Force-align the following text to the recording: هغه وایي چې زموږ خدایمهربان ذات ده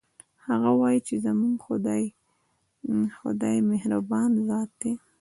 هغه 0.47 0.69
وایي 0.79 0.99
چې 1.07 1.15
زموږ 1.25 1.55
خدایمهربان 3.23 4.31
ذات 4.47 4.69
ده 4.81 4.91